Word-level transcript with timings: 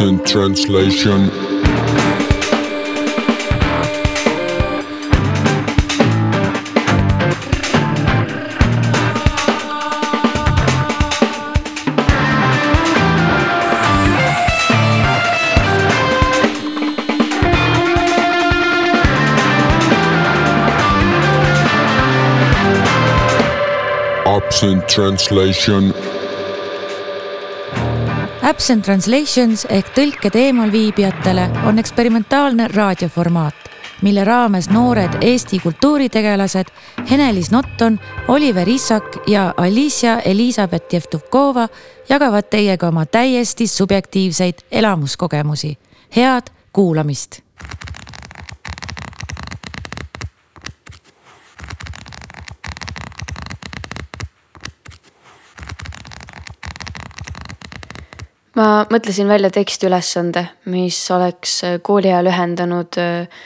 Absent 0.00 0.26
translation. 0.26 1.28
Absent 24.24 24.88
translation. 24.88 26.09
Absent 28.50 28.82
Translations 28.82 29.62
ehk 29.70 29.92
tõlked 29.94 30.34
eemalviibijatele 30.34 31.44
on 31.70 31.78
eksperimentaalne 31.78 32.66
raadioformaat, 32.72 33.68
mille 34.02 34.24
raames 34.26 34.66
noored 34.74 35.20
Eesti 35.22 35.60
kultuuritegelased 35.62 36.72
Henelis 37.10 37.52
Notton, 37.54 38.00
Oliver 38.28 38.68
Issak 38.68 39.20
ja 39.30 39.52
Alicia 39.56 40.16
Elizabeth 40.26 40.94
Jevtukova 40.94 41.68
jagavad 42.08 42.50
teiega 42.50 42.88
oma 42.88 43.06
täiesti 43.06 43.66
subjektiivseid 43.66 44.66
elamuskogemusi. 44.70 45.78
head 46.16 46.50
kuulamist 46.72 47.40
ma 58.60 58.84
mõtlesin 58.90 59.28
välja 59.30 59.50
tekstiülesande, 59.54 60.44
mis 60.72 60.98
oleks 61.14 61.60
äh, 61.64 61.78
kooli 61.82 62.10
ajal 62.12 62.30
ühendanud 62.32 62.98
äh, 63.00 63.42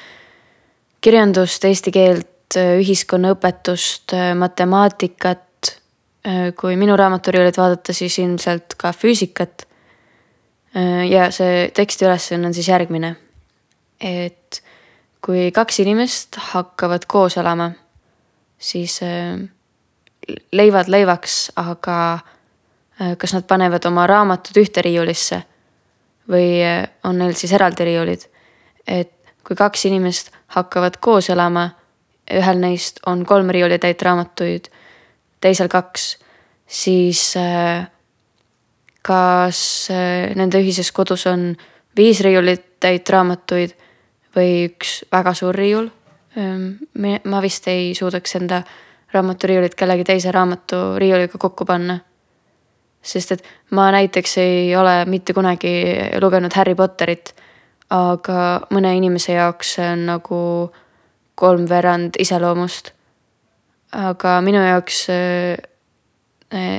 kirjandust, 1.05 1.65
eesti 1.69 1.93
keelt, 1.95 2.59
äh, 2.59 2.77
ühiskonnaõpetust, 2.83 4.17
matemaatikat. 4.41 5.41
kui 6.56 6.73
minu 6.81 6.95
raamaturiiulit 6.97 7.59
vaadata, 7.61 7.93
siis 7.93 8.15
ilmselt 8.19 8.79
ka 8.81 8.95
füüsikat. 8.97 9.67
ja 11.11 11.27
see 11.31 11.69
tekstiülesanne 11.77 12.47
on 12.49 12.55
siis 12.55 12.69
järgmine. 12.69 13.17
et 14.01 14.62
kui 15.21 15.51
kaks 15.53 15.81
inimest 15.84 16.37
hakkavad 16.37 17.05
koos 17.06 17.37
elama, 17.37 17.73
siis 18.59 19.01
leivad 20.53 20.89
leivaks, 20.89 21.53
aga 21.56 21.99
kas 23.19 23.34
nad 23.34 23.47
panevad 23.47 23.87
oma 23.91 24.06
raamatud 24.06 24.59
ühte 24.62 24.83
riiulisse 24.84 25.41
või 26.31 26.62
äh, 26.62 26.84
on 27.05 27.19
neil 27.19 27.34
siis 27.34 27.53
eraldi 27.53 27.84
riiulid. 27.84 28.28
et 28.87 29.11
kui 29.45 29.56
kaks 29.56 29.84
inimest 29.84 30.31
hakkavad 30.56 30.97
koos 31.00 31.28
elama, 31.31 31.70
ühel 32.33 32.61
neist 32.61 33.00
on 33.06 33.25
kolm 33.27 33.50
riiulitäit 33.50 34.03
raamatuid, 34.03 34.70
teisel 35.41 35.69
kaks, 35.69 36.17
siis 36.67 37.34
äh, 37.37 37.87
kas 39.03 39.91
nende 40.34 40.62
ühises 40.62 40.92
kodus 40.92 41.27
on 41.27 41.56
viis 41.97 42.20
riiulitäit 42.25 43.11
raamatuid 43.11 43.75
või 44.37 44.65
üks 44.70 45.03
väga 45.12 45.34
suur 45.34 45.55
riiul. 45.55 45.91
Ähm, 46.39 46.81
ma 47.25 47.42
vist 47.45 47.69
ei 47.69 47.92
suudaks 47.95 48.34
enda 48.41 48.62
raamaturiiulit 49.12 49.77
kellegi 49.78 50.05
teise 50.09 50.33
raamatu 50.33 50.97
riiuliga 50.98 51.39
kokku 51.39 51.65
panna 51.69 51.98
sest 53.05 53.33
et 53.36 53.44
ma 53.77 53.91
näiteks 53.92 54.38
ei 54.41 54.77
ole 54.77 55.05
mitte 55.05 55.34
kunagi 55.36 55.74
lugenud 56.20 56.52
Harry 56.56 56.74
Potterit, 56.74 57.34
aga 57.92 58.64
mõne 58.72 58.94
inimese 58.97 59.37
jaoks 59.37 59.75
see 59.76 59.91
on 59.92 60.06
nagu 60.09 60.41
kolmveerand 61.34 62.16
iseloomust. 62.19 62.93
aga 63.94 64.41
minu 64.43 64.59
jaoks 64.59 65.04
äh, 65.10 65.56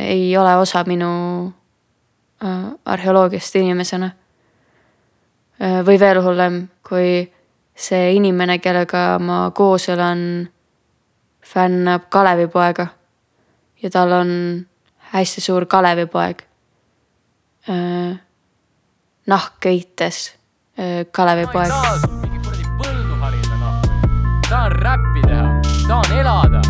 ei 0.10 0.38
ole 0.38 0.56
osa 0.56 0.84
minu 0.84 1.12
äh, 2.44 2.74
arheoloogiast 2.86 3.56
inimesena 3.56 4.12
äh,. 5.62 5.80
või 5.86 6.00
veel 6.00 6.22
hullem, 6.24 6.68
kui 6.84 7.32
see 7.76 8.14
inimene, 8.16 8.60
kellega 8.60 9.20
ma 9.20 9.52
koos 9.56 9.90
elan, 9.90 10.50
fännab 11.46 12.10
Kalevipoega 12.10 12.88
ja 13.84 13.90
tal 13.90 14.12
on 14.12 14.32
hästi 15.14 15.42
suur 15.42 15.66
Kalevipoeg. 15.66 16.44
Kalevipoeg. 21.12 21.70
kuradi 22.44 22.66
põldu 22.80 23.16
harida 23.22 23.56
nahku. 23.62 23.90
tahan 24.50 24.72
räppi 24.72 25.22
teha, 25.28 25.48
tahan 25.88 26.18
elada, 26.20 26.62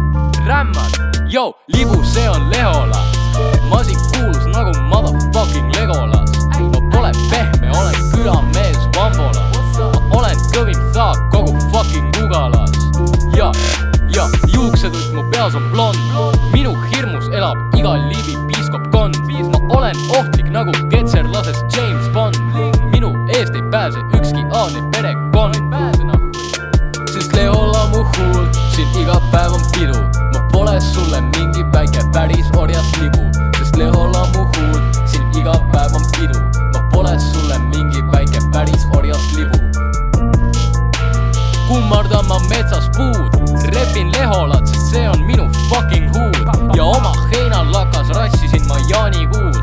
rämmad, 0.47 0.91
joo, 1.27 1.53
libu, 1.67 2.03
see 2.03 2.29
on 2.29 2.49
Lehola. 2.49 3.01
masik 3.69 3.97
kuulus 4.13 4.45
nagu 4.55 4.71
motherfucking 4.91 5.69
Legolas. 5.75 6.31
ma 6.59 6.79
pole 6.91 7.11
pehme, 7.29 7.71
olen 7.79 7.95
külamees 8.13 8.77
Vambolas. 8.95 9.77
ma 10.09 10.17
olen 10.19 10.37
kõvim 10.53 10.93
saak 10.93 11.17
kogu 11.31 11.51
fucking 11.71 12.23
Ugalas. 12.23 12.84
Juuksetutt 14.65 15.13
mu 15.13 15.23
peas 15.31 15.55
on 15.55 15.63
blond. 15.71 15.97
minu 16.53 16.73
hirmus 16.89 17.27
elab 17.37 17.57
igal 17.77 17.99
liivi 18.09 18.35
piiskop 18.47 18.81
Gon. 18.93 19.11
ma 19.51 19.59
olen 19.77 19.95
ohtlik 20.17 20.49
nagu 20.49 20.71
ketserlases 20.89 21.59
James 21.73 22.07
Bond. 22.13 22.35
minu 22.93 23.09
eest 23.37 23.55
ei 23.55 23.61
pääse 23.71 23.99
ükski 24.17 24.41
aadne 24.51 24.81
perekond. 24.91 25.55
sest 27.13 27.35
Leola 27.35 27.85
mu 27.91 28.01
huul, 28.11 28.45
siin 28.73 28.89
iga 29.01 29.19
päev 29.31 29.53
on 29.53 29.61
pidu. 29.73 29.99
ma 30.33 30.39
pole 30.51 30.81
sulle 30.81 31.21
mingi 31.21 31.63
väike 31.73 32.01
päris 32.13 32.47
orjas 32.57 32.89
libu, 33.01 33.23
sest 33.57 33.75
Leola 33.75 34.25
mu 34.33 34.43
huul, 34.53 34.81
siin 35.05 35.27
iga 35.39 35.53
päev 35.73 35.95
on 35.95 36.05
pidu. 36.17 36.39
ma 36.73 36.79
pole 36.91 37.19
sulle 37.19 37.59
mingi 37.59 38.01
väike 38.11 38.39
päris 38.53 38.87
orjas 38.97 39.25
libu 39.37 39.57
kummardan 41.67 42.25
ma 42.27 42.39
metsas 42.49 42.89
puud, 42.97 43.34
repin 44.25 44.31
leholat, 44.31 44.67
sest 44.67 44.91
see 44.91 45.07
on 45.07 45.21
minu 45.25 45.45
fucking 45.69 46.09
huud. 46.15 46.75
Ja 46.75 46.83
oma 46.83 47.13
heinalakas 47.31 48.09
rassisin 48.09 48.65
ma 48.67 48.77
jaanikuus. 48.89 49.57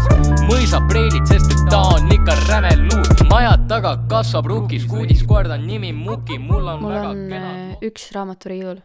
mõisapreilid, 0.49 1.27
sest 1.27 1.53
et 1.53 1.65
ta 1.71 1.81
on 1.95 2.11
ikka 2.12 2.34
räme 2.49 2.73
luud, 2.77 3.25
maja 3.31 3.56
taga 3.69 3.97
kasvab 4.09 4.47
rukis, 4.47 4.87
kuudiskoer 4.87 5.49
ta 5.49 5.56
nimi 5.56 5.93
Muki, 5.93 6.39
mul 6.39 6.67
on 6.67 6.83
mul 6.83 6.93
väga 6.93 7.09
on 7.09 7.25
kena 7.31 7.50
äh, 7.50 7.77
üks 7.83 8.11
raamaturiiul 8.15 8.78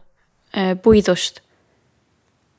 äh, 0.56 0.74
puidust. 0.82 1.40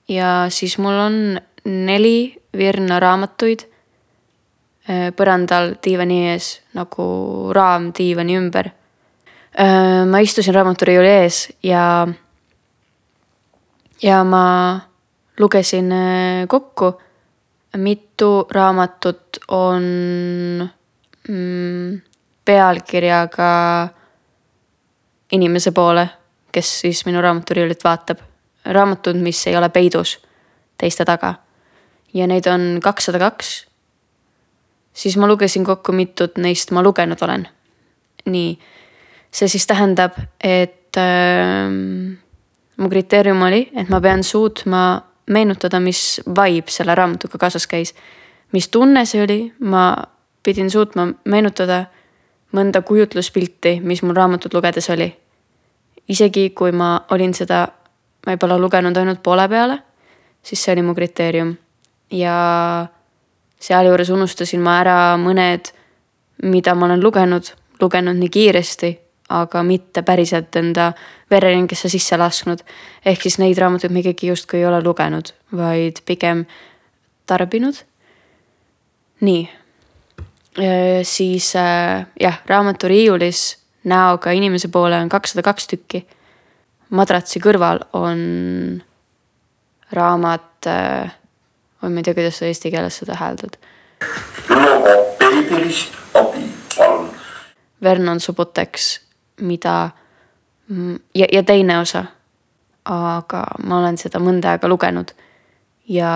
ja 0.07 0.47
siis 0.49 0.77
mul 0.77 0.99
on 0.99 1.39
neli 1.65 2.35
virna 2.57 2.99
raamatuid 2.99 3.65
äh, 4.89 5.11
põrandal 5.15 5.75
diivani 5.83 6.25
ees 6.33 6.59
nagu 6.73 7.51
raam 7.55 7.91
diivani 7.97 8.37
ümber 8.37 8.71
ma 10.07 10.19
istusin 10.23 10.53
raamaturiiuli 10.55 11.09
ees 11.09 11.49
ja, 11.65 12.07
ja 14.01 14.23
ma 14.23 14.79
lugesin 15.39 15.91
äh, 15.91 16.47
kokku, 16.47 17.01
mitu 17.77 18.47
raamatut 18.51 19.39
on 19.47 19.83
mm, 21.27 22.01
pealkirjaga 22.45 23.87
inimese 25.31 25.71
poole, 25.71 26.09
kes 26.51 26.79
siis 26.81 27.05
minu 27.05 27.21
raamaturiiulit 27.21 27.83
vaatab. 27.83 28.17
raamatud, 28.65 29.15
mis 29.15 29.47
ei 29.47 29.55
ole 29.57 29.69
peidus 29.69 30.19
teiste 30.77 31.05
taga. 31.05 31.33
ja 32.13 32.27
neid 32.27 32.45
on 32.47 32.79
kakssada 32.83 33.19
kaks. 33.19 33.67
siis 34.93 35.17
ma 35.17 35.27
lugesin 35.27 35.65
kokku, 35.65 35.91
mitut 35.91 36.37
neist 36.37 36.71
ma 36.71 36.83
lugenud 36.83 37.21
olen. 37.21 37.47
nii 38.25 38.59
see 39.31 39.47
siis 39.47 39.67
tähendab, 39.67 40.17
et 40.41 40.97
äh, 40.97 41.69
mu 42.79 42.89
kriteerium 42.89 43.41
oli, 43.41 43.69
et 43.75 43.89
ma 43.89 43.99
pean 44.01 44.23
suutma 44.23 45.01
meenutada, 45.29 45.79
mis 45.79 46.21
vibe 46.25 46.71
selle 46.71 46.95
raamatuga 46.95 47.37
kaasas 47.37 47.67
käis. 47.67 47.93
mis 48.51 48.67
tunne 48.67 49.05
see 49.05 49.23
oli, 49.23 49.53
ma 49.59 49.93
pidin 50.43 50.71
suutma 50.71 51.07
meenutada 51.25 51.85
mõnda 52.55 52.81
kujutluspilti, 52.81 53.79
mis 53.83 54.01
mul 54.01 54.15
raamatut 54.15 54.53
lugedes 54.53 54.89
oli. 54.89 55.15
isegi 56.09 56.49
kui 56.49 56.71
ma 56.71 57.05
olin 57.11 57.33
seda 57.33 57.67
võib-olla 58.27 58.57
lugenud 58.57 58.97
ainult 58.97 59.21
poole 59.23 59.47
peale, 59.49 59.79
siis 60.43 60.63
see 60.63 60.73
oli 60.73 60.81
mu 60.81 60.95
kriteerium. 60.95 61.57
ja 62.11 62.87
sealjuures 63.59 64.09
unustasin 64.09 64.61
ma 64.61 64.79
ära 64.79 65.17
mõned, 65.17 65.71
mida 66.43 66.75
ma 66.75 66.85
olen 66.85 67.03
lugenud, 67.03 67.53
lugenud 67.81 68.15
nii 68.15 68.29
kiiresti 68.29 69.08
aga 69.29 69.63
mitte 69.63 70.01
päriselt 70.01 70.55
enda 70.55 70.91
vereringesse 71.31 71.89
sisse 71.89 72.17
lasknud. 72.17 72.59
ehk 73.05 73.21
siis 73.21 73.37
neid 73.39 73.57
raamatuid 73.57 73.93
ma 73.93 74.03
ikkagi 74.03 74.27
justkui 74.27 74.59
ei 74.59 74.65
ole 74.65 74.81
lugenud, 74.83 75.33
vaid 75.55 76.01
pigem 76.05 76.45
tarbinud. 77.25 77.83
nii, 79.21 79.49
siis 81.03 81.53
jah, 82.19 82.41
raamatoriiulis 82.45 83.57
näoga 83.83 84.31
inimese 84.31 84.67
poole 84.67 84.97
on 84.97 85.09
kakssada 85.09 85.43
kaks 85.43 85.67
tükki. 85.67 86.05
madratsi 86.89 87.39
kõrval 87.39 87.85
on 87.93 88.81
raamat 89.91 90.67
oi 91.83 91.89
ma 91.89 91.99
ei 91.99 92.03
tea, 92.03 92.13
kuidas 92.13 92.39
sa 92.39 92.47
eesti 92.49 92.71
keeles 92.71 92.97
seda 93.01 93.15
hääldad. 93.19 93.55
logopeedilist 94.49 95.93
abi, 96.15 96.49
palun. 96.75 97.09
Vernon 97.83 98.19
Suboteks, 98.19 98.99
mida 99.41 99.89
mm, 100.67 100.95
ja, 101.15 101.27
ja 101.31 101.43
teine 101.43 101.79
osa. 101.79 102.05
aga 102.89 103.43
ma 103.67 103.77
olen 103.77 103.97
seda 104.01 104.17
mõnda 104.23 104.55
aega 104.55 104.67
lugenud 104.67 105.11
ja 105.89 106.11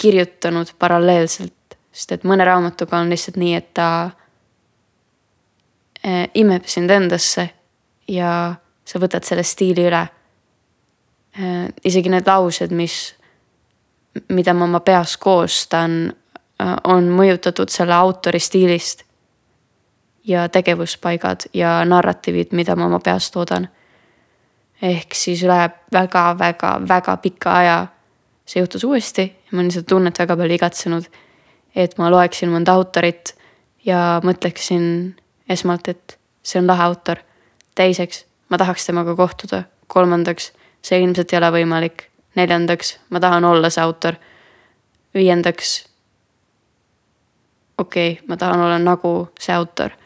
kirjutanud 0.00 0.72
paralleelselt, 0.78 1.76
sest 1.92 2.12
et 2.12 2.24
mõne 2.24 2.44
raamatuga 2.46 3.00
on 3.00 3.10
lihtsalt 3.10 3.38
nii, 3.40 3.54
et 3.54 3.72
ta 3.74 3.88
eh, 6.04 6.28
imeb 6.34 6.68
sind 6.70 6.90
endasse 6.90 7.48
ja 8.08 8.54
sa 8.84 9.02
võtad 9.02 9.26
selle 9.26 9.44
stiili 9.46 9.86
üle. 9.88 10.02
Eh, 11.38 11.66
isegi 11.84 12.12
need 12.12 12.26
laused, 12.26 12.72
mis, 12.74 12.96
mida 14.28 14.54
ma 14.54 14.66
oma 14.66 14.80
peas 14.86 15.16
koostan, 15.20 16.00
eh, 16.10 16.74
on 16.84 17.10
mõjutatud 17.14 17.70
selle 17.70 17.94
autori 17.94 18.40
stiilist 18.40 19.04
ja 20.24 20.48
tegevuspaigad 20.48 21.40
ja 21.54 21.84
narratiivid, 21.84 22.52
mida 22.52 22.76
ma 22.76 22.86
oma 22.86 23.00
peas 23.00 23.30
toodan. 23.30 23.68
ehk 24.82 25.14
siis 25.14 25.42
üle 25.44 25.70
väga-väga-väga 25.92 27.16
pika 27.16 27.52
aja 27.52 27.86
see 28.46 28.60
juhtus 28.60 28.84
uuesti 28.84 29.22
ja 29.22 29.52
ma 29.52 29.60
olen 29.60 29.70
seda 29.70 29.86
tunnet 29.88 30.18
väga 30.18 30.36
palju 30.36 30.54
igatsenud. 30.54 31.04
et 31.74 31.98
ma 31.98 32.10
loeksin 32.10 32.50
mõnda 32.50 32.72
autorit 32.72 33.34
ja 33.84 34.20
mõtleksin 34.24 35.14
esmalt, 35.48 35.88
et 35.88 36.18
see 36.42 36.60
on 36.60 36.66
lahe 36.66 36.82
autor. 36.82 37.16
teiseks, 37.74 38.24
ma 38.48 38.58
tahaks 38.58 38.86
temaga 38.86 39.16
kohtuda. 39.16 39.62
kolmandaks, 39.86 40.52
see 40.82 41.00
ilmselt 41.00 41.32
ei 41.32 41.38
ole 41.38 41.50
võimalik. 41.50 42.08
neljandaks, 42.36 42.98
ma 43.10 43.20
tahan 43.20 43.44
olla 43.44 43.70
see 43.70 43.84
autor. 43.84 44.14
viiendaks, 45.14 45.86
okei 47.78 48.12
okay,, 48.12 48.26
ma 48.28 48.36
tahan 48.36 48.60
olla 48.60 48.78
nagu 48.78 49.28
see 49.38 49.54
autor 49.54 49.99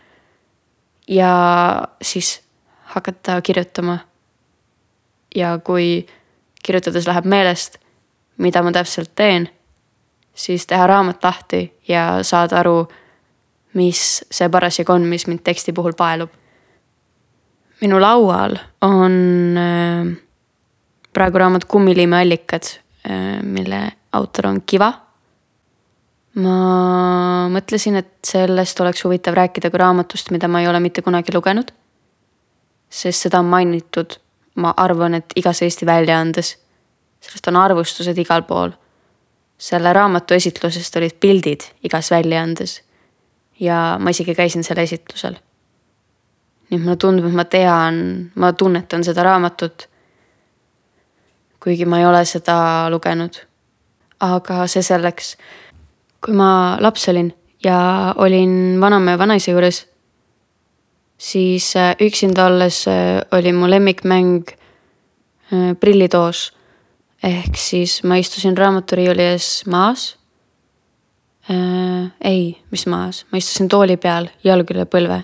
ja 1.09 1.83
siis 2.03 2.43
hakata 2.85 3.43
kirjutama. 3.43 3.99
ja 5.35 5.59
kui 5.59 6.07
kirjutades 6.63 7.07
läheb 7.07 7.25
meelest, 7.27 7.79
mida 8.39 8.63
ma 8.63 8.71
täpselt 8.73 9.11
teen, 9.15 9.49
siis 10.35 10.67
teha 10.67 10.87
raamat 10.87 11.25
lahti 11.25 11.73
ja 11.89 12.23
saada 12.23 12.61
aru, 12.61 12.87
mis 13.75 14.25
see 14.31 14.49
parasjagu 14.49 14.93
on, 14.93 15.09
mis 15.11 15.27
mind 15.27 15.43
teksti 15.45 15.73
puhul 15.73 15.93
paelub. 15.99 16.31
minu 17.81 18.01
laual 18.01 18.57
on 18.81 19.15
äh, 19.59 20.17
praegu 21.13 21.39
raamat 21.39 21.65
Kummiliime 21.65 22.21
allikad, 22.21 22.63
äh, 23.11 23.43
mille 23.43 23.93
autor 24.13 24.47
on 24.47 24.63
Kiva 24.67 25.04
ma 26.35 27.49
mõtlesin, 27.53 27.99
et 28.01 28.11
sellest 28.27 28.81
oleks 28.81 29.05
huvitav 29.07 29.37
rääkida 29.39 29.71
kui 29.71 29.79
raamatust, 29.79 30.33
mida 30.35 30.49
ma 30.51 30.63
ei 30.63 30.69
ole 30.69 30.81
mitte 30.81 31.03
kunagi 31.03 31.35
lugenud. 31.35 31.71
sest 32.91 33.27
seda 33.27 33.39
on 33.39 33.47
mainitud, 33.51 34.19
ma 34.55 34.75
arvan, 34.77 35.15
et 35.15 35.33
igas 35.37 35.63
Eesti 35.63 35.87
väljaandes. 35.87 36.59
sellest 37.21 37.47
on 37.49 37.57
arvustused 37.57 38.19
igal 38.19 38.43
pool. 38.43 38.71
selle 39.59 39.93
raamatu 39.93 40.35
esitlusest 40.35 40.97
olid 40.97 41.17
pildid 41.21 41.61
igas 41.83 42.11
väljaandes. 42.11 42.83
ja 43.61 43.97
ma 44.01 44.11
isegi 44.11 44.35
käisin 44.35 44.65
selle 44.65 44.83
esitlusel. 44.83 45.35
nii 46.71 46.79
et 46.79 46.85
mulle 46.85 46.97
tundub, 46.97 47.27
et 47.27 47.35
ma 47.35 47.45
tean, 47.45 48.31
ma 48.35 48.53
tunnetan 48.53 49.05
seda 49.05 49.23
raamatut. 49.23 49.89
kuigi 51.61 51.85
ma 51.85 51.99
ei 51.99 52.07
ole 52.07 52.25
seda 52.25 52.91
lugenud. 52.91 53.47
aga 54.21 54.67
see 54.67 54.83
selleks 54.83 55.37
kui 56.25 56.35
ma 56.35 56.77
laps 56.81 57.09
olin 57.13 57.33
ja 57.65 58.15
olin 58.17 58.81
vanaema 58.81 59.11
ja 59.11 59.19
vanaisa 59.19 59.51
juures, 59.51 59.85
siis 61.19 61.77
äh, 61.77 61.97
üksinda 62.01 62.47
olles 62.47 62.85
äh, 62.89 63.21
oli 63.33 63.53
mu 63.53 63.71
lemmikmäng 63.71 64.45
äh, 64.49 65.77
prillitoos. 65.81 66.53
ehk 67.25 67.57
siis 67.57 68.03
ma 68.05 68.17
istusin 68.21 68.57
raamaturiiuli 68.57 69.23
ees 69.23 69.67
maas 69.67 70.19
äh,. 71.51 72.11
ei, 72.21 72.59
mis 72.71 72.87
maas, 72.87 73.27
ma 73.33 73.39
istusin 73.39 73.69
tooli 73.69 73.97
peal, 73.97 74.29
jalg 74.45 74.71
üle 74.71 74.85
põlve. 74.85 75.23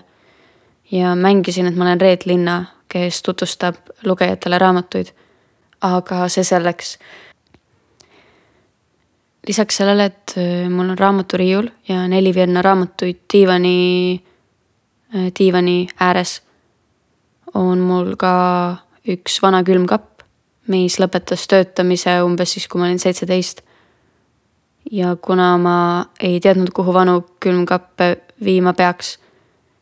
ja 0.91 1.15
mängisin, 1.15 1.67
et 1.67 1.75
ma 1.75 1.85
olen 1.85 2.01
Reet 2.01 2.25
Linna, 2.25 2.65
kes 2.87 3.21
tutvustab 3.21 3.75
lugejatele 4.05 4.57
raamatuid. 4.57 5.13
aga 5.81 6.27
see 6.29 6.43
selleks 6.43 6.97
lisaks 9.47 9.77
sellele, 9.81 10.05
et 10.05 10.33
äh, 10.37 10.69
mul 10.69 10.93
on 10.93 10.97
raamaturiiul 10.97 11.69
ja 11.87 12.05
neli 12.07 12.33
Vienna 12.35 12.61
raamatuid 12.61 13.23
diivani, 13.33 14.21
äh, 15.15 15.31
diivani 15.39 15.87
ääres, 15.99 16.41
on 17.53 17.79
mul 17.79 18.15
ka 18.15 18.33
üks 19.09 19.41
vana 19.41 19.63
külmkapp, 19.65 20.21
mis 20.71 20.99
lõpetas 21.01 21.47
töötamise 21.49 22.19
umbes 22.23 22.53
siis, 22.53 22.67
kui 22.69 22.79
ma 22.79 22.87
olin 22.87 23.01
seitseteist. 23.01 23.61
ja 24.91 25.15
kuna 25.15 25.57
ma 25.57 26.05
ei 26.19 26.39
teadnud, 26.39 26.71
kuhu 26.73 26.93
vanu 26.93 27.21
külmkappe 27.39 28.15
viima 28.43 28.73
peaks, 28.73 29.19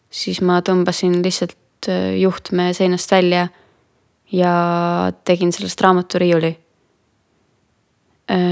siis 0.10 0.42
ma 0.42 0.62
tõmbasin 0.62 1.22
lihtsalt 1.24 1.90
äh, 1.90 2.16
juhtme 2.20 2.74
seinast 2.74 3.12
välja 3.12 3.48
ja 4.32 5.12
tegin 5.26 5.52
sellest 5.52 5.82
raamaturiiuli 5.82 6.58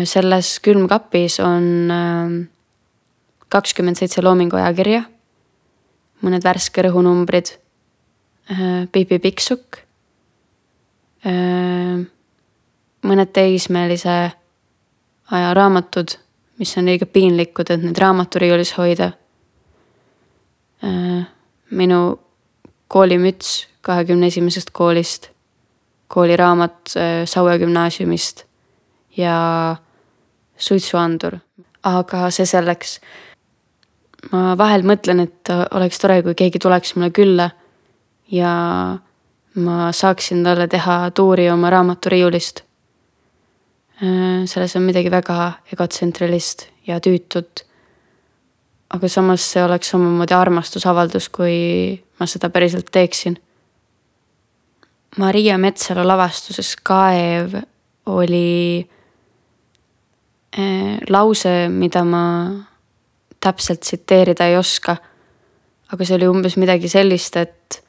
selles 0.05 0.57
külmkapis 0.63 1.39
on 1.43 1.91
ähm, 1.91 2.35
kakskümmend 3.49 3.99
seitse 3.99 4.23
Loomingu 4.23 4.57
ajakirja, 4.59 5.03
mõned 6.25 6.45
värske 6.45 6.85
rõhunumbrid, 6.87 7.53
äh, 8.51 8.87
Pipi 8.91 9.19
Pikksukk, 9.23 9.81
äh, 11.27 11.99
mõned 13.07 13.33
teismelise 13.35 14.17
aja 15.31 15.53
raamatud, 15.53 16.17
mis 16.57 16.73
on 16.79 16.89
liiga 16.89 17.05
piinlikud, 17.05 17.69
et 17.69 17.83
neid 17.83 17.99
raamaturiiulis 18.01 18.75
hoida. 18.79 19.13
minu 21.69 22.19
koolimüts 22.87 23.67
kahekümne 23.81 24.27
esimesest 24.27 24.69
koolist, 24.71 25.29
kooliraamat 26.07 26.93
Saue 27.25 27.57
gümnaasiumist 27.59 28.46
ja 29.17 29.75
suitsuandur, 30.57 31.39
aga 31.83 32.29
see 32.33 32.45
selleks. 32.45 32.99
ma 34.31 34.57
vahel 34.57 34.83
mõtlen, 34.83 35.21
et 35.23 35.49
oleks 35.71 35.99
tore, 36.01 36.21
kui 36.23 36.35
keegi 36.35 36.59
tuleks 36.59 36.95
mulle 36.95 37.11
külla 37.15 37.49
ja 38.33 38.53
ma 39.57 39.91
saaksin 39.91 40.43
talle 40.43 40.67
teha 40.67 41.11
tuuri 41.11 41.49
oma 41.49 41.69
raamaturiiulist. 41.69 42.63
selles 44.45 44.75
on 44.75 44.83
midagi 44.85 45.11
väga 45.11 45.51
egotsentrilist 45.73 46.67
ja 46.87 46.99
tüütut. 46.99 47.63
aga 48.89 49.07
samas 49.07 49.51
see 49.51 49.63
oleks 49.63 49.89
samamoodi 49.89 50.33
armastusavaldus, 50.33 51.29
kui 51.29 52.03
ma 52.19 52.25
seda 52.25 52.49
päriselt 52.49 52.87
teeksin. 52.91 53.37
Maria 55.17 55.57
Metsalu 55.57 56.07
lavastuses 56.07 56.75
Kaev 56.83 57.55
oli 58.05 58.87
lause, 61.09 61.67
mida 61.69 62.03
ma 62.03 62.23
täpselt 63.39 63.79
tsiteerida 63.79 64.47
ei 64.47 64.57
oska. 64.57 64.97
aga 65.93 66.05
see 66.05 66.15
oli 66.17 66.27
umbes 66.27 66.57
midagi 66.57 66.89
sellist, 66.91 67.35
et 67.35 67.83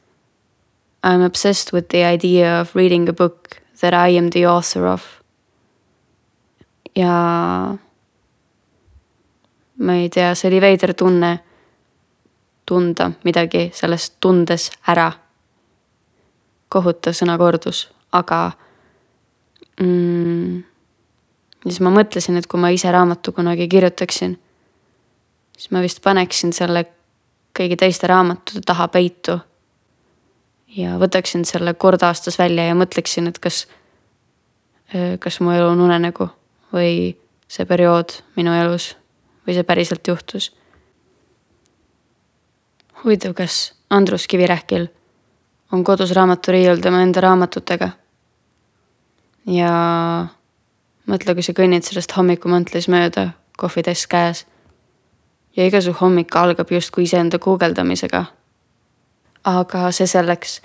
I 1.02 1.14
am 1.14 1.22
obsessed 1.22 1.72
with 1.72 1.88
the 1.88 2.04
idea 2.04 2.60
of 2.60 2.74
reading 2.76 3.08
a 3.08 3.12
book 3.12 3.56
that 3.80 3.94
I 3.94 4.18
am 4.18 4.30
the 4.30 4.46
author 4.46 4.86
of. 4.86 5.02
ja 6.96 7.76
ma 9.78 9.94
ei 9.94 10.08
tea, 10.08 10.34
see 10.34 10.48
oli 10.50 10.60
veider 10.60 10.94
tunne 10.94 11.38
tunda 12.66 13.10
midagi 13.24 13.70
sellest 13.74 14.18
tundes 14.20 14.70
ära. 14.86 15.12
kohutav 16.68 17.14
sõnakordus, 17.16 17.86
aga 18.12 18.50
mm, 19.80 20.67
ja 21.64 21.70
siis 21.70 21.80
ma 21.84 21.90
mõtlesin, 21.94 22.38
et 22.38 22.46
kui 22.46 22.60
ma 22.60 22.70
ise 22.74 22.90
raamatu 22.92 23.32
kunagi 23.32 23.68
kirjutaksin, 23.68 24.38
siis 25.56 25.70
ma 25.74 25.82
vist 25.82 26.02
paneksin 26.04 26.52
selle 26.56 26.84
kõigi 27.58 27.78
teiste 27.78 28.06
raamatute 28.06 28.62
taha 28.66 28.88
peitu. 28.88 29.40
ja 30.76 30.98
võtaksin 31.00 31.44
selle 31.48 31.74
kord 31.74 32.02
aastas 32.02 32.38
välja 32.38 32.66
ja 32.68 32.74
mõtleksin, 32.76 33.28
et 33.28 33.38
kas, 33.38 33.66
kas 35.18 35.40
mu 35.40 35.50
elu 35.50 35.70
on 35.72 35.80
unenägu 35.80 36.28
või 36.72 37.16
see 37.48 37.64
periood 37.66 38.20
minu 38.36 38.52
elus 38.52 38.92
või 39.46 39.56
see 39.56 39.64
päriselt 39.64 40.06
juhtus. 40.06 40.52
huvitav, 43.04 43.34
kas 43.34 43.74
Andrus 43.90 44.26
Kivirähkil 44.26 44.88
on 45.72 45.84
kodus 45.84 46.12
raamaturiiul 46.12 46.80
tema 46.80 47.02
enda 47.02 47.20
raamatutega? 47.20 47.90
ja 49.46 49.72
mõtle, 51.08 51.34
kui 51.34 51.44
sa 51.44 51.54
kõnnid 51.56 51.86
sellest 51.86 52.14
hommikumantlis 52.16 52.88
mööda, 52.88 53.32
kohvitest 53.58 54.08
käes. 54.08 54.46
ja 55.56 55.66
iga 55.66 55.80
su 55.82 55.92
hommik 55.92 56.36
algab 56.36 56.70
justkui 56.70 57.04
iseenda 57.04 57.38
guugeldamisega. 57.38 58.24
aga 59.44 59.92
see 59.92 60.06
selleks. 60.06 60.60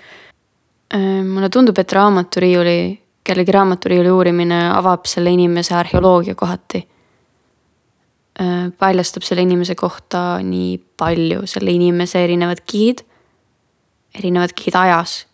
mulle 1.24 1.48
tundub, 1.48 1.78
et 1.78 1.92
raamaturiiuli, 1.92 3.00
kellegi 3.24 3.52
raamaturiiuli 3.52 4.10
uurimine 4.10 4.70
avab 4.70 5.06
selle 5.06 5.30
inimese 5.30 5.74
arheoloogia 5.74 6.34
kohati 6.34 6.88
paljastab 8.78 9.22
selle 9.22 9.44
inimese 9.46 9.74
kohta 9.78 10.40
nii 10.42 10.78
palju, 10.98 11.44
selle 11.46 11.74
inimese 11.74 12.24
erinevad 12.24 12.64
kihid, 12.66 13.04
erinevad 14.18 14.54
kihid 14.56 14.74
ajas. 14.78 15.24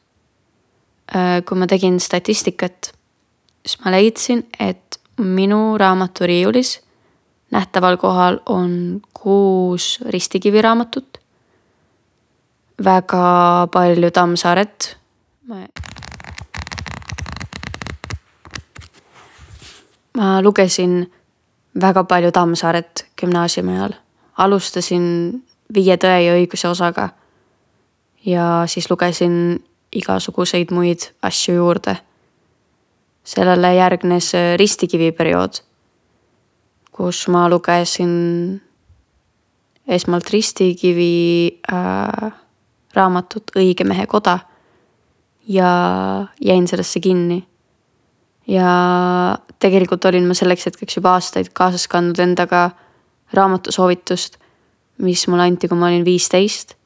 kui 1.46 1.58
ma 1.58 1.66
tegin 1.66 1.96
statistikat, 1.98 2.92
siis 3.66 3.80
ma 3.82 3.90
leidsin, 3.90 4.44
et 4.62 4.99
minu 5.20 5.78
raamaturiiulis 5.78 6.80
nähtaval 7.50 7.96
kohal 7.96 8.38
on 8.46 9.00
kuus 9.14 9.98
ristikivi 10.08 10.62
raamatut, 10.62 11.18
väga 12.84 13.68
palju 13.72 14.10
Tammsaaret. 14.10 14.96
ma 20.16 20.42
lugesin 20.42 21.12
väga 21.80 22.04
palju 22.04 22.32
Tammsaaret 22.32 23.06
gümnaasiumi 23.20 23.72
ajal. 23.72 23.92
alustasin 24.38 25.44
Viie 25.74 25.96
tõe 25.96 26.18
ja 26.24 26.34
õiguse 26.34 26.68
osaga. 26.68 27.08
ja 28.26 28.62
siis 28.66 28.90
lugesin 28.90 29.64
igasuguseid 29.92 30.70
muid 30.70 31.10
asju 31.22 31.54
juurde. 31.54 31.96
Sellele 33.24 33.74
järgnes 33.74 34.32
ristikivi 34.56 35.12
periood, 35.12 35.60
kus 36.92 37.26
ma 37.28 37.48
lugesin 37.48 38.60
esmalt 39.90 40.30
ristikivi 40.30 41.60
äh, 41.72 42.32
raamatut 42.94 43.52
Õige 43.58 43.84
mehe 43.86 44.06
koda 44.06 44.38
ja 45.48 45.70
jäin 46.40 46.68
sellesse 46.68 47.00
kinni 47.00 47.40
ja 48.50 48.70
tegelikult 49.62 50.04
olin 50.04 50.26
ma 50.28 50.34
selleks 50.34 50.66
hetkeks 50.70 50.98
juba 50.98 51.14
aastaid 51.18 51.52
kaasas 51.54 51.86
kandnud 51.90 52.18
endaga 52.22 52.70
raamatusoovitust, 53.36 54.38
mis 55.06 55.26
mulle 55.30 55.46
anti, 55.46 55.68
kui 55.70 55.78
ma 55.78 55.90
olin 55.90 56.04
viisteist. 56.04 56.76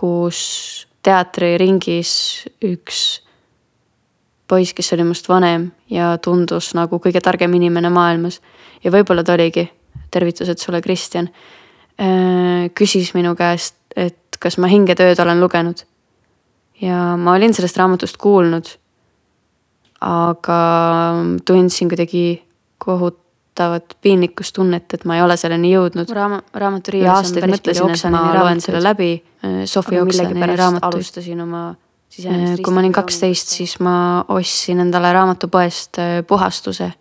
kus 0.00 0.86
teatriringis 1.04 2.12
üks 2.64 3.20
poiss, 4.50 4.74
kes 4.74 4.92
oli 4.96 5.06
must 5.06 5.30
vanem 5.30 5.70
ja 5.90 6.16
tundus 6.22 6.72
nagu 6.78 6.98
kõige 7.02 7.22
targem 7.22 7.54
inimene 7.58 7.92
maailmas 7.94 8.40
ja 8.84 8.90
võib-olla 8.90 9.24
ta 9.26 9.38
oligi, 9.38 9.68
tervitused 10.10 10.58
sulle, 10.58 10.82
Kristjan, 10.82 11.30
äh, 12.00 12.68
küsis 12.74 13.14
minu 13.14 13.36
käest, 13.38 13.78
et 13.96 14.40
kas 14.40 14.58
ma 14.58 14.70
Hingetööd 14.70 15.22
olen 15.22 15.40
lugenud. 15.40 15.86
ja 16.80 17.16
ma 17.16 17.34
olin 17.36 17.54
sellest 17.54 17.76
raamatust 17.76 18.16
kuulnud 18.16 18.80
aga 20.00 20.60
tundsin 21.44 21.88
kuidagi 21.88 22.42
kohutavat 22.78 23.96
piinlikkustunnet, 24.00 24.94
et 24.94 25.04
ma 25.04 25.18
ei 25.18 25.22
ole 25.22 25.36
selleni 25.36 25.72
jõudnud. 25.74 26.08
Raama-, 26.16 26.42
raamaturiiulis 26.54 27.08
ja 27.08 27.18
aastaid 27.18 27.46
mõtlesin, 27.50 27.92
et 27.92 28.06
ma 28.14 28.24
loen 28.38 28.64
selle 28.64 28.82
läbi. 28.84 29.12
Sofi 29.68 30.00
Oksani 30.00 30.56
raamatuid. 30.56 30.88
alustasin 30.88 31.40
oma 31.40 31.70
kui 32.62 32.74
ma 32.74 32.82
olin 32.82 32.94
kaksteist, 32.94 33.52
siis 33.54 33.76
ma 33.82 34.24
ostsin 34.34 34.82
endale 34.82 35.12
raamatupoest 35.14 35.98
äh, 35.98 36.16
Puhastuse. 36.26 36.92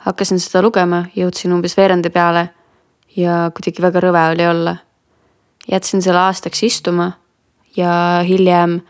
hakkasin 0.00 0.40
seda 0.40 0.62
lugema, 0.64 1.04
jõudsin 1.14 1.52
umbes 1.52 1.76
veerendi 1.76 2.10
peale 2.10 2.48
ja 3.16 3.50
kuidagi 3.54 3.82
väga 3.82 4.00
rõve 4.00 4.24
oli 4.32 4.46
olla. 4.46 4.76
jätsin 5.70 6.02
selle 6.02 6.18
aastaks 6.18 6.62
istuma 6.62 7.12
ja 7.76 8.24
hiljem, 8.26 8.80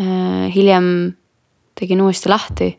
äh, 0.00 0.48
hiljem 0.54 1.14
tegin 1.74 2.00
uuesti 2.00 2.28
lahti, 2.28 2.78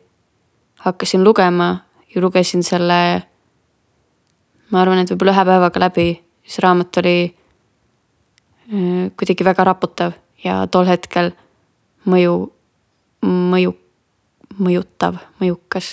hakkasin 0.79 1.23
lugema 1.23 1.85
ja 2.15 2.21
lugesin 2.21 2.63
selle, 2.63 3.21
ma 4.71 4.81
arvan, 4.81 4.99
et 4.99 5.11
võib-olla 5.11 5.35
ühe 5.35 5.45
päevaga 5.45 5.79
läbi, 5.79 6.11
siis 6.41 6.59
raamat 6.65 7.03
oli 7.03 7.17
äh, 7.29 9.11
kuidagi 9.13 9.45
väga 9.45 9.63
raputav 9.63 10.24
ja 10.45 10.61
tol 10.71 10.87
hetkel 10.89 11.33
mõju, 12.09 12.35
mõju, 13.25 13.73
mõjutav, 14.61 15.19
mõjukas, 15.41 15.91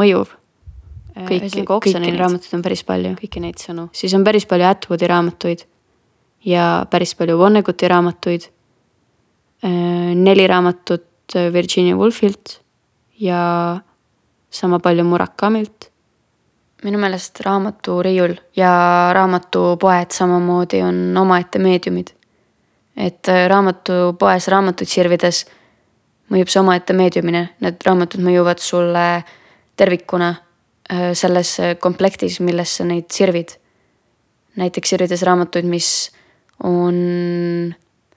mõjuv 0.00 0.34
äh, 1.14 1.28
kõiki, 1.28 1.64
kõiki 1.68 1.96
neid 2.02 2.18
raamatuid 2.20 2.58
on 2.58 2.66
päris 2.66 2.84
palju, 2.88 3.14
kõiki 3.20 3.44
neid 3.44 3.62
sõnu. 3.62 3.88
siis 3.92 4.14
on 4.16 4.26
päris 4.26 4.48
palju 4.50 4.68
Atwoodi 4.68 5.10
raamatuid 5.12 5.66
ja 6.44 6.68
päris 6.90 7.14
palju 7.16 7.38
Vonneguti 7.38 7.88
raamatuid. 7.88 8.50
Äh, 9.64 10.12
neli 10.18 10.46
raamatut 10.50 11.10
Äh, 11.32 11.52
Virginia 11.52 11.96
Woolfilt 11.96 12.60
ja 13.18 13.80
sama 14.50 14.78
palju 14.78 15.04
Murakamilt. 15.04 15.90
minu 16.84 16.98
meelest 17.00 17.40
raamaturiiul 17.40 18.34
ja 18.56 18.70
raamatupoed 19.16 20.10
samamoodi 20.12 20.82
on 20.82 21.16
omaette 21.16 21.58
meediumid. 21.58 22.10
Et 22.96 23.28
äh, 23.28 23.44
raamatupoes 23.50 24.48
raamatuid 24.52 24.90
sirvides 24.90 25.44
mõjub 26.32 26.50
see 26.50 26.60
omaette 26.62 26.96
meediumina, 26.96 27.46
need 27.60 27.82
raamatud 27.84 28.22
mõjuvad 28.24 28.62
sulle 28.62 29.06
tervikuna 29.76 30.30
äh, 30.34 31.12
selles 31.14 31.56
komplektis, 31.80 32.40
milles 32.40 32.78
sa 32.78 32.86
neid 32.88 33.10
sirvid. 33.12 33.56
näiteks 34.56 34.94
sirvides 34.94 35.22
raamatuid, 35.26 35.66
mis 35.66 36.10
on 36.62 37.74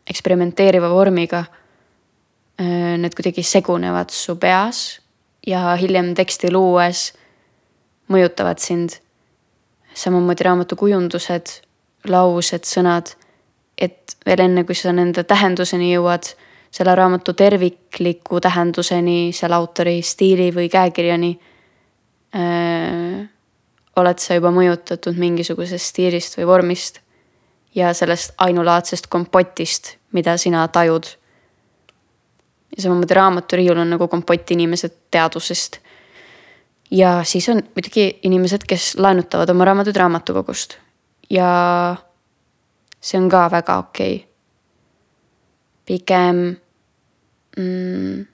eksperimenteeriva 0.07 0.89
vormiga 0.89 1.45
Äh, 2.57 2.97
need 2.97 3.13
kuidagi 3.13 3.43
segunevad 3.45 4.09
su 4.09 4.33
peas 4.41 4.97
ja 5.45 5.75
hiljem 5.77 6.15
teksti 6.17 6.49
luues 6.49 7.11
mõjutavad 8.09 8.57
sind. 8.57 8.97
samamoodi 9.93 10.45
raamatu 10.45 10.75
kujundused, 10.77 11.51
laused, 12.05 12.65
sõnad, 12.65 13.13
veel 14.27 14.43
enne, 14.43 14.65
kui 14.67 14.75
sa 14.75 14.91
nende 14.95 15.23
tähenduseni 15.27 15.93
jõuad, 15.93 16.27
selle 16.71 16.93
raamatu 16.95 17.33
tervikliku 17.33 18.41
tähenduseni, 18.43 19.31
selle 19.33 19.55
autori 19.55 20.01
stiili 20.03 20.49
või 20.55 20.67
käekirjani 20.69 21.31
öö, 22.35 23.23
oled 23.97 24.21
sa 24.21 24.37
juba 24.37 24.51
mõjutatud 24.53 25.17
mingisugusest 25.17 25.93
stiilist 25.93 26.37
või 26.37 26.47
vormist 26.49 26.99
ja 27.75 27.93
sellest 27.97 28.35
ainulaadsest 28.43 29.07
kompotist, 29.09 29.95
mida 30.13 30.37
sina 30.37 30.67
tajud 30.67 31.07
ja 32.75 32.83
samamoodi 32.83 33.13
raamaturiiul 33.17 33.79
on 33.81 33.95
nagu 33.95 34.07
kompott 34.07 34.51
inimesed 34.51 34.93
teadusest. 35.11 35.79
ja 36.91 37.23
siis 37.23 37.49
on 37.49 37.63
muidugi 37.75 38.19
inimesed, 38.23 38.63
kes 38.67 38.95
laenutavad 38.97 39.49
oma 39.49 39.65
raamatuid 39.65 39.95
raamatukogust 39.95 40.77
ja 41.29 41.95
see 43.07 43.19
on 43.19 43.29
ka 43.31 43.47
väga 43.51 43.77
okei. 43.79 44.15
Okay.. 44.15 44.25
pigem 45.87 46.39
mm, 47.57 48.25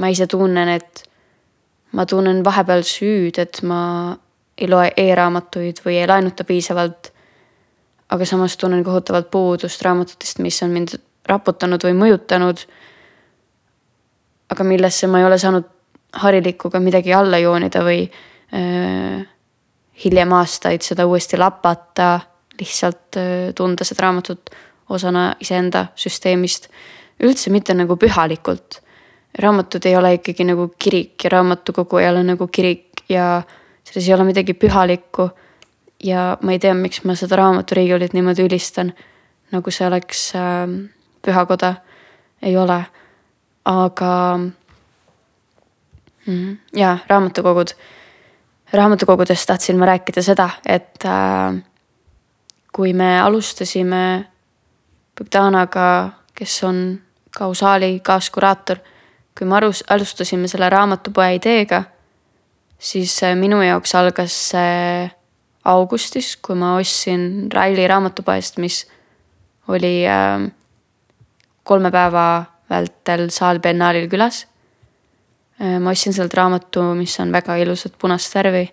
ma 0.00 0.08
ise 0.08 0.26
tunnen, 0.26 0.68
et 0.68 1.02
ma 1.92 2.06
tunnen 2.08 2.40
vahepeal 2.44 2.84
süüd, 2.88 3.38
et 3.42 3.60
ma 3.68 3.80
ei 4.56 4.68
loe 4.68 4.92
e-raamatuid 4.96 5.82
või 5.84 5.98
ei 6.00 6.08
laenuta 6.08 6.44
piisavalt. 6.48 7.12
aga 8.12 8.24
samas 8.28 8.56
tunnen 8.60 8.84
kohutavalt 8.84 9.30
puudust 9.32 9.82
raamatutest, 9.82 10.38
mis 10.44 10.62
on 10.62 10.70
mind 10.70 10.98
raputanud 11.28 11.80
või 11.84 11.94
mõjutanud. 11.96 12.58
Aga 14.52 14.64
millesse 14.68 15.08
ma 15.08 15.20
ei 15.20 15.24
ole 15.24 15.38
saanud 15.40 15.64
harilikuga 16.20 16.80
midagi 16.80 17.14
alla 17.16 17.38
joonida 17.40 17.80
või 17.80 18.02
äh, 18.04 19.24
hiljem 20.04 20.32
aastaid 20.36 20.84
seda 20.84 21.06
uuesti 21.08 21.40
lapata, 21.40 22.20
lihtsalt 22.60 23.18
tunda 23.56 23.84
seda 23.84 24.06
raamatut 24.06 24.50
osana 24.92 25.34
iseenda 25.40 25.86
süsteemist. 25.96 26.68
üldse 27.22 27.50
mitte 27.50 27.74
nagu 27.74 27.96
pühalikult. 27.96 28.80
raamatud 29.38 29.84
ei 29.86 29.96
ole 29.96 30.14
ikkagi 30.14 30.44
nagu 30.44 30.68
kirik 30.78 31.24
ja 31.24 31.30
raamatukogu 31.30 31.98
ei 31.98 32.08
ole 32.08 32.22
nagu 32.22 32.46
kirik 32.46 33.04
ja 33.08 33.42
selles 33.84 34.08
ei 34.08 34.14
ole 34.14 34.24
midagi 34.24 34.54
pühalikku. 34.54 35.30
ja 36.04 36.36
ma 36.42 36.52
ei 36.52 36.58
tea, 36.58 36.74
miks 36.74 37.04
ma 37.04 37.14
seda 37.14 37.36
raamaturiiulit 37.36 38.12
niimoodi 38.12 38.42
ülistan, 38.42 38.92
nagu 39.52 39.70
see 39.70 39.86
oleks 39.86 40.32
äh, 40.34 40.68
pühakoda. 41.22 41.74
ei 42.42 42.56
ole 42.56 42.84
aga 43.64 44.38
mm, 46.26 46.56
jaa, 46.76 46.98
raamatukogud. 47.08 47.74
raamatukogudest 48.72 49.46
tahtsin 49.46 49.78
ma 49.78 49.86
rääkida 49.86 50.22
seda, 50.22 50.50
et 50.66 51.04
äh, 51.04 51.62
kui 52.72 52.92
me 52.92 53.20
alustasime 53.20 54.28
Kaptanaga, 55.14 56.10
kes 56.34 56.64
on 56.64 57.00
kausaali 57.36 58.00
kaaskuraator. 58.00 58.78
kui 59.38 59.46
me 59.46 59.56
arus, 59.56 59.84
alustasime 59.90 60.48
selle 60.48 60.68
raamatupoe 60.68 61.34
ideega, 61.34 61.84
siis 62.78 63.14
äh, 63.24 63.36
minu 63.36 63.62
jaoks 63.62 63.94
algas 63.94 64.34
see 64.50 65.10
augustis, 65.64 66.36
kui 66.36 66.56
ma 66.58 66.74
ostsin 66.76 67.48
Raili 67.52 67.86
raamatupoest, 67.88 68.58
mis 68.60 68.82
oli 69.68 70.02
äh, 70.04 70.50
kolme 71.64 71.90
päeva 71.90 72.44
vältel 72.70 73.30
Saal 73.30 73.60
Biennaalil 73.60 74.08
külas. 74.12 74.46
Äh, 75.60 75.78
ma 75.80 75.94
ostsin 75.96 76.12
sealt 76.12 76.34
raamatu, 76.34 76.92
mis 76.98 77.16
on 77.20 77.32
väga 77.32 77.56
ilusat 77.56 77.96
punast 77.98 78.34
värvi. 78.34 78.66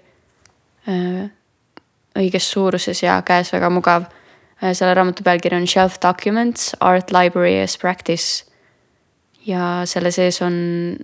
Äh, 2.20 2.26
õiges 2.26 2.52
suuruses 2.52 3.04
ja 3.04 3.22
käes 3.22 3.54
väga 3.54 3.70
mugav. 3.70 4.06
selle 4.60 4.94
raamatu 4.94 5.24
pealkiri 5.24 5.56
on 5.56 5.68
Shelf 5.68 6.00
Documents, 6.02 6.76
Art 6.82 7.12
Library 7.12 7.62
as 7.62 7.78
Practice. 7.78 8.44
ja 9.46 9.84
selle 9.86 10.12
sees 10.12 10.42
on 10.42 10.98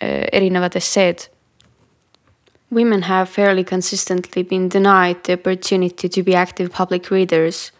erinevad 0.00 0.76
esseed 0.76 1.28
Women 2.70 3.02
have 3.02 3.28
fairly 3.28 3.64
consistently 3.64 4.42
been 4.42 4.70
denied 4.70 5.24
the 5.24 5.34
opportunity 5.34 6.08
to 6.08 6.22
be 6.22 6.34
active 6.34 6.72
public 6.72 7.10
readers 7.10 7.70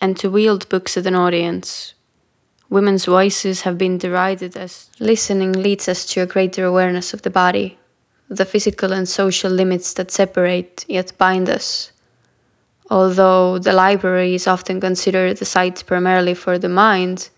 and 0.00 0.16
to 0.16 0.28
wield 0.28 0.68
books 0.68 0.96
at 0.96 1.06
an 1.06 1.14
audience. 1.14 1.94
Women's 2.68 3.04
voices 3.04 3.60
have 3.60 3.78
been 3.78 3.98
derided 3.98 4.56
as 4.56 4.90
listening 4.98 5.52
leads 5.52 5.88
us 5.88 6.04
to 6.06 6.22
a 6.22 6.26
greater 6.26 6.64
awareness 6.64 7.14
of 7.14 7.22
the 7.22 7.30
body, 7.30 7.78
the 8.28 8.44
physical 8.44 8.92
and 8.92 9.08
social 9.08 9.52
limits 9.52 9.92
that 9.92 10.10
separate 10.10 10.84
yet 10.88 11.12
bind 11.16 11.48
us. 11.48 11.92
Although 12.90 13.58
the 13.58 13.72
library 13.72 14.34
is 14.34 14.46
often 14.46 14.80
considered 14.80 15.40
a 15.40 15.44
site 15.44 15.84
primarily 15.86 16.34
for 16.34 16.58
the 16.58 16.68
mind, 16.68 17.30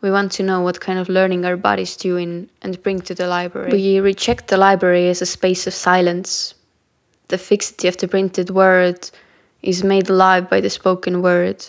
we 0.00 0.10
want 0.10 0.32
to 0.32 0.42
know 0.42 0.60
what 0.60 0.80
kind 0.80 0.98
of 0.98 1.08
learning 1.08 1.44
our 1.44 1.56
bodies 1.56 1.96
do 1.96 2.16
in 2.16 2.48
and 2.62 2.82
bring 2.82 3.00
to 3.02 3.14
the 3.14 3.26
library. 3.26 3.70
We 3.70 4.00
reject 4.00 4.48
the 4.48 4.56
library 4.56 5.08
as 5.08 5.22
a 5.22 5.26
space 5.26 5.66
of 5.66 5.74
silence. 5.74 6.54
The 7.28 7.38
fixity 7.38 7.86
of 7.86 7.98
the 7.98 8.08
printed 8.08 8.50
word 8.50 9.10
is 9.62 9.84
made 9.84 10.08
alive 10.08 10.48
by 10.48 10.60
the 10.60 10.70
spoken 10.70 11.22
word. 11.22 11.66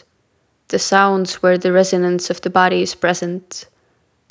The 0.70 0.80
sounds 0.80 1.44
where 1.44 1.58
the 1.58 1.74
resonance 1.74 2.30
of 2.30 2.42
the 2.42 2.50
body 2.50 2.82
is 2.82 2.96
present. 2.96 3.68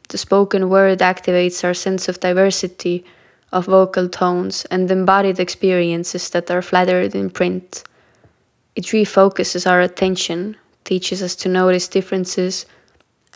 The 0.09 0.18
spoken 0.18 0.68
word 0.68 0.99
activates 1.00 1.62
our 1.62 1.75
sense 1.75 2.09
of 2.09 2.20
diversity 2.20 3.04
of 3.52 3.66
vocal 3.66 4.09
tones 4.09 4.64
and 4.70 4.90
embodied 4.90 5.38
experiences 5.38 6.30
that 6.30 6.50
are 6.50 6.62
flattered 6.62 7.14
in 7.14 7.30
print. 7.30 7.85
It 8.76 8.84
refocuses 8.86 9.68
our 9.68 9.80
attention, 9.80 10.56
teaches 10.84 11.22
us 11.22 11.34
to 11.36 11.48
notice 11.48 11.88
differences 11.88 12.66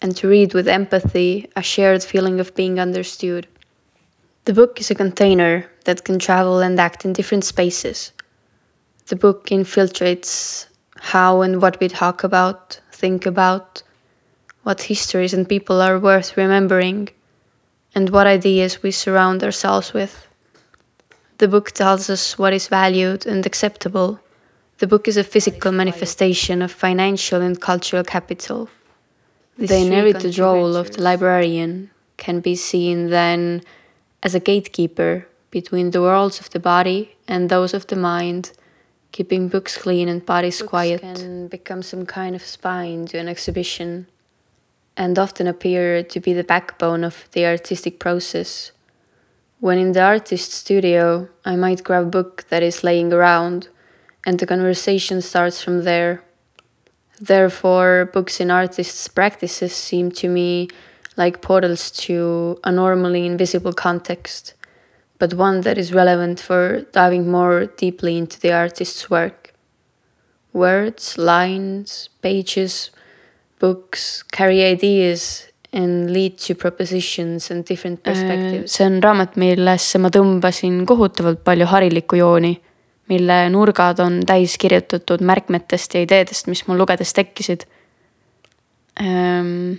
and 0.01 0.17
to 0.17 0.29
read 0.29 0.55
with 0.55 0.69
empathy 0.69 1.51
a 1.57 1.63
shared 1.63 2.05
feeling 2.05 2.41
of 2.41 2.55
being 2.55 2.79
understood. 2.79 3.47
The 4.45 4.53
book 4.53 4.81
is 4.81 4.91
a 4.91 4.95
container 4.95 5.71
that 5.85 6.05
can 6.05 6.19
travel 6.19 6.61
and 6.61 6.79
act 6.79 7.05
in 7.05 7.13
different 7.13 7.45
spaces. 7.45 8.13
The 9.07 9.17
book 9.17 9.47
infiltrates 9.47 10.67
how 10.97 11.43
and 11.43 11.61
what 11.61 11.81
we 11.81 11.89
talk 11.89 12.25
about, 12.25 12.81
think 12.93 13.27
about, 13.27 13.83
what 14.63 14.83
histories 14.83 15.35
and 15.35 15.49
people 15.49 15.81
are 15.81 15.99
worth 15.99 16.37
remembering, 16.37 17.11
and 17.95 18.11
what 18.11 18.27
ideas 18.27 18.83
we 18.83 18.91
surround 18.91 19.43
ourselves 19.43 19.93
with. 19.93 20.27
The 21.39 21.49
book 21.49 21.73
tells 21.73 22.09
us 22.09 22.39
what 22.39 22.53
is 22.53 22.69
valued 22.69 23.27
and 23.27 23.45
acceptable. 23.45 24.21
The 24.79 24.87
book 24.87 25.07
is 25.07 25.17
a 25.17 25.25
physical 25.25 25.73
manifestation 25.73 26.61
of 26.61 26.73
financial 26.73 27.41
and 27.41 27.61
cultural 27.61 28.03
capital. 28.03 28.69
The 29.57 29.77
inherited 29.77 30.37
role 30.39 30.75
of 30.75 30.93
the 30.93 31.03
librarian 31.03 31.91
can 32.17 32.41
be 32.41 32.57
seen 32.57 33.11
then 33.11 33.63
as 34.23 34.35
a 34.35 34.41
gatekeeper 34.41 35.29
between 35.51 35.93
the 35.93 36.03
worlds 36.03 36.41
of 36.41 36.51
the 36.51 36.59
body 36.59 37.17
and 37.29 37.49
those 37.49 37.73
of 37.73 37.87
the 37.87 37.95
mind, 37.95 38.51
keeping 39.13 39.49
books 39.49 39.79
clean 39.79 40.09
and 40.09 40.27
bodies 40.27 40.59
books 40.59 40.71
quiet. 40.71 41.01
can 41.01 41.47
become 41.47 41.83
some 41.83 42.05
kind 42.05 42.35
of 42.35 42.43
spine 42.43 43.07
to 43.07 43.19
an 43.19 43.29
exhibition 43.29 44.09
and 44.97 45.19
often 45.19 45.47
appear 45.47 46.03
to 46.03 46.19
be 46.19 46.33
the 46.33 46.43
backbone 46.43 47.05
of 47.05 47.29
the 47.33 47.47
artistic 47.47 48.01
process. 48.01 48.73
When 49.61 49.79
in 49.79 49.93
the 49.93 50.03
artist's 50.03 50.55
studio, 50.55 51.29
I 51.45 51.55
might 51.55 51.85
grab 51.85 52.07
a 52.07 52.11
book 52.11 52.45
that 52.49 52.63
is 52.63 52.83
laying 52.83 53.13
around, 53.13 53.69
and 54.25 54.39
the 54.39 54.47
conversation 54.47 55.21
starts 55.21 55.63
from 55.63 55.85
there. 55.85 56.23
Therefore, 57.21 58.11
books 58.13 58.41
in 58.41 58.51
artists' 58.51 59.09
practices 59.09 59.73
seem 59.73 60.11
to 60.13 60.29
me 60.29 60.69
like 61.17 61.43
portals 61.43 61.91
to 61.91 62.59
a 62.65 62.73
normally 62.73 63.25
invisible 63.25 63.73
context, 63.73 64.55
but 65.19 65.35
one 65.35 65.61
that 65.61 65.79
is 65.79 65.93
relevant 65.93 66.41
for 66.41 66.83
diving 66.93 67.31
more 67.31 67.67
deeply 67.67 68.19
into 68.19 68.41
the 68.41 68.53
artist's 68.53 69.09
work. 69.09 69.55
Words, 70.53 71.19
lines, 71.19 72.09
pages, 72.21 72.91
books 73.59 74.23
carry 74.25 74.63
ideas 74.63 75.47
and 75.73 76.13
lead 76.13 76.39
to 76.39 76.55
propositions 76.55 77.51
and 77.51 77.65
different 77.65 78.03
perspectives. 78.03 78.73
see 78.73 78.85
on 78.85 79.01
raamat, 79.01 79.35
millesse 79.37 79.99
ma 79.99 80.11
tõmbasin 80.11 80.85
kohutavalt 80.87 81.43
palju 81.45 81.67
harilikku 81.67 82.19
jooni 82.21 82.55
mille 83.09 83.39
nurgad 83.53 84.01
on 84.01 84.21
täis 84.27 84.57
kirjutatud 84.59 85.21
märkmetest 85.21 85.95
ja 85.95 86.03
ideedest, 86.05 86.47
mis 86.49 86.65
mul 86.67 86.79
lugedes 86.81 87.13
tekkisid. 87.13 87.67
Ehm, 89.01 89.77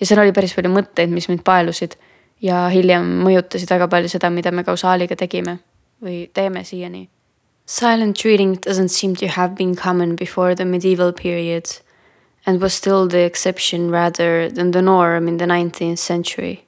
ja 0.00 0.06
seal 0.06 0.22
oli 0.22 0.34
päris 0.36 0.54
palju 0.56 0.72
mõtteid, 0.72 1.12
mis 1.12 1.28
mind 1.30 1.44
paelusid 1.46 1.96
ja 2.44 2.66
hiljem 2.72 3.06
mõjutasid 3.24 3.70
väga 3.70 3.88
palju 3.88 4.12
seda, 4.12 4.30
mida 4.30 4.52
me 4.52 4.64
kausaaliga 4.66 5.16
tegime 5.16 5.58
või 6.04 6.26
teeme 6.34 6.64
siiani. 6.64 7.08
Silent 7.68 8.24
reading 8.24 8.56
doesn't 8.64 8.88
seem 8.88 9.14
to 9.16 9.28
have 9.28 9.54
been 9.54 9.74
common 9.76 10.16
before 10.16 10.54
the 10.54 10.64
medieval 10.64 11.12
period 11.12 11.66
and 12.46 12.62
was 12.62 12.74
still 12.74 13.06
the 13.08 13.24
exception 13.24 13.90
rather 13.90 14.48
than 14.48 14.70
the 14.70 14.82
norm 14.82 15.28
in 15.28 15.36
the 15.36 15.44
19th 15.44 15.98
century. 15.98 16.64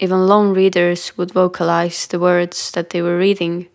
Even 0.00 0.26
lone 0.26 0.54
readers 0.54 1.12
would 1.18 1.32
vocalize 1.32 2.06
the 2.06 2.18
words 2.18 2.70
that 2.70 2.90
they 2.90 3.02
were 3.02 3.18
reading 3.18 3.68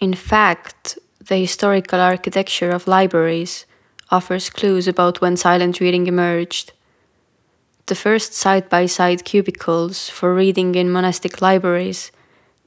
In 0.00 0.14
fact, 0.14 0.98
the 1.28 1.36
historical 1.36 2.00
architecture 2.00 2.70
of 2.70 2.88
libraries 2.88 3.66
offers 4.10 4.48
clues 4.48 4.88
about 4.88 5.20
when 5.20 5.36
silent 5.36 5.78
reading 5.78 6.06
emerged. 6.06 6.72
The 7.84 7.94
first 7.94 8.32
side 8.32 8.70
by 8.70 8.86
side 8.86 9.24
cubicles 9.24 10.08
for 10.08 10.34
reading 10.34 10.74
in 10.74 10.90
monastic 10.90 11.42
libraries 11.42 12.12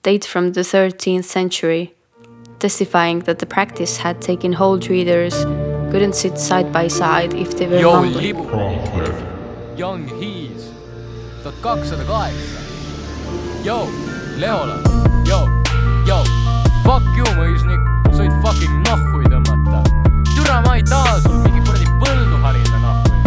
date 0.03 0.25
from 0.25 0.53
the 0.53 0.61
13th 0.61 1.23
century, 1.23 1.95
testifying 2.59 3.19
that 3.21 3.39
the 3.39 3.45
practice 3.47 3.97
had 3.97 4.21
taken 4.21 4.53
hold 4.53 4.87
readers 4.87 5.33
couldn't 5.91 6.13
sit 6.13 6.37
side 6.37 6.71
by 6.71 6.87
side 6.87 7.33
if 7.33 7.57
they 7.57 7.67
were 7.67 7.79
Yo, 7.79 7.93
mumbling. 7.93 8.35
libu. 8.35 9.77
Young 9.77 10.07
Hees, 10.19 10.69
tuhat 11.41 11.55
kakssada 11.65 12.05
kaheksa. 12.05 12.59
Yo, 13.65 13.89
Leola, 14.37 14.77
yo, 15.25 15.47
yo 16.05 16.42
Fuck 16.83 17.15
you, 17.15 17.23
mõisnik, 17.37 17.79
sa 18.11 18.25
võid 18.25 18.33
fucking 18.43 18.81
nahhui 18.83 19.23
tõmmata. 19.31 19.79
türa, 20.35 20.59
ma 20.65 20.75
ei 20.75 20.83
taha 20.83 21.19
sul 21.23 21.39
mingi 21.39 21.61
kuradi 21.63 21.87
põldu 22.01 22.41
harida 22.43 22.77
nahhui. 22.83 23.17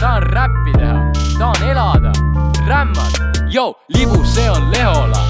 tahan 0.00 0.22
räppi 0.32 0.72
teha, 0.78 1.12
tahan 1.38 1.68
elada, 1.68 2.12
rämmad. 2.66 3.12
Yo, 3.52 3.76
libu, 3.92 4.24
see 4.24 4.48
on 4.48 4.70
Lehola. 4.72 5.20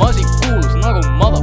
masik 0.00 0.26
kuulus 0.40 0.74
nagu 0.80 1.00
motherfucking 1.20 1.39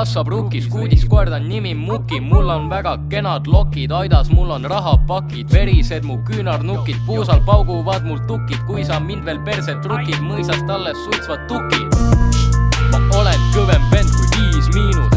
kasvab 0.00 0.28
rukkis, 0.32 0.64
uudiskoerd 0.72 1.32
on 1.32 1.48
nimi 1.48 1.74
Muki, 1.74 2.20
mul 2.20 2.48
on 2.48 2.70
väga 2.70 2.94
kenad 3.12 3.46
lokid, 3.46 3.92
aidas 3.92 4.30
mul 4.32 4.50
on 4.50 4.64
rahapakid, 4.64 5.52
verised 5.52 6.06
mu 6.08 6.16
küünarnukid, 6.24 6.96
puusal 7.06 7.42
pauguvad 7.44 8.06
mul 8.08 8.18
tukid, 8.24 8.62
kui 8.64 8.84
sa 8.84 8.96
mind 9.00 9.28
veel 9.28 9.42
perset 9.44 9.84
rukid, 9.84 10.16
mõisast 10.24 10.72
alles 10.72 10.96
suitsvad 11.04 11.44
tukid. 11.52 12.00
ma 12.90 13.02
olen 13.20 13.44
kõvem 13.52 13.84
vend 13.92 14.08
kui 14.16 14.26
Viis 14.32 14.72
Miinus, 14.72 15.12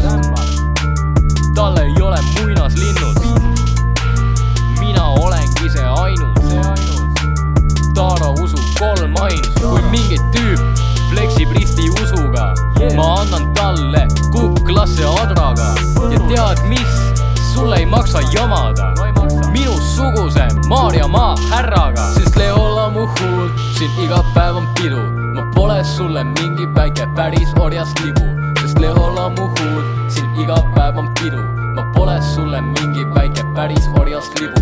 tal 1.56 1.80
ei 1.80 1.96
ole 2.04 2.20
muinaslinnud. 2.36 3.24
mina 4.80 5.04
olengi 5.16 5.70
see 5.70 5.88
ainus. 6.04 6.52
Taaro 7.96 8.34
usub 8.36 8.66
kolm 8.76 9.16
ainus, 9.16 9.54
kui 9.62 9.80
mingi 9.88 10.20
tüüp 10.36 10.93
fleksib 11.14 11.50
risti 11.50 11.90
usuga. 12.02 12.54
Yeah., 12.80 12.96
ma 12.96 13.20
annan 13.20 13.54
talle 13.54 14.06
kuklasse 14.32 15.04
adraga. 15.22 15.74
Ja 16.10 16.20
tead 16.28 16.58
mis, 16.68 16.94
sulle 17.54 17.76
ei 17.76 17.86
maksa 17.86 18.20
jamada. 18.32 18.92
Minusuguse 19.52 20.46
Maarjamaa 20.68 21.34
härraga, 21.50 22.06
sest 22.14 22.36
Leola 22.36 22.90
mu 22.90 23.06
huul, 23.06 23.48
siin 23.78 23.90
iga 24.04 24.22
päev 24.34 24.56
on 24.56 24.66
pidu, 24.74 25.02
ma 25.34 25.46
pole 25.54 25.84
sulle 25.84 26.24
mingi 26.24 26.66
väike 26.74 27.06
päris 27.16 27.54
orjast 27.60 28.00
libu, 28.04 28.26
sest 28.62 28.78
Leola 28.78 29.28
mu 29.28 29.46
huul, 29.54 29.84
siin 30.08 30.42
iga 30.42 30.58
päev 30.74 30.98
on 30.98 31.12
pidu, 31.20 31.42
ma 31.76 31.86
pole 31.94 32.18
sulle 32.34 32.60
mingi 32.60 33.06
väike 33.14 33.46
päris 33.54 33.86
orjast 34.00 34.40
libu 34.40 34.60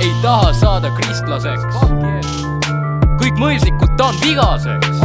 ei 0.00 0.14
taha 0.22 0.52
saada 0.52 0.90
kristlaseks. 0.90 2.39
Kõik 3.20 3.36
mõislikud 3.36 3.96
tahan 4.00 4.16
vigaseks. 4.24 5.00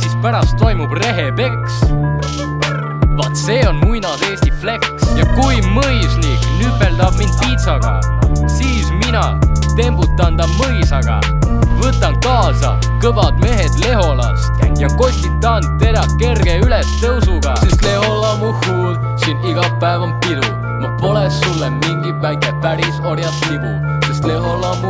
siis 0.00 0.14
pärast 0.22 0.56
toimub 0.58 0.92
rehepeks. 0.92 1.80
vaat 3.16 3.36
see 3.36 3.60
on 3.68 3.76
muinas 3.84 4.22
Eesti 4.30 4.50
flex 4.50 4.88
ja 5.16 5.26
kui 5.36 5.60
mõisnik 5.60 6.46
nüpeldab 6.60 7.18
mind 7.18 7.36
piitsaga, 7.40 8.00
siis 8.46 8.88
mina 9.04 9.38
tembutan 9.76 10.36
ta 10.36 10.48
mõisaga. 10.56 11.20
võtan 11.80 12.16
kaasa 12.24 12.78
kõvad 13.02 13.36
mehed 13.44 13.76
Leholast 13.84 14.52
ja 14.80 14.88
kostitan 14.96 15.62
teda 15.78 16.04
kerge 16.18 16.60
ülestõusuga, 16.64 17.54
sest 17.60 17.84
Leola 17.84 18.36
mu 18.40 18.52
huul, 18.64 18.96
siin 19.16 19.36
iga 19.44 19.68
päev 19.80 20.02
on 20.02 20.16
pidu 20.20 20.48
ma 20.80 20.88
pole 21.00 21.30
sulle 21.30 21.70
mingi 21.70 22.12
väike 22.22 22.52
päris 22.62 23.00
orjast 23.04 23.50
libu, 23.50 23.72
sest 24.06 24.24
Lehola 24.24 24.74
mu 24.82 24.89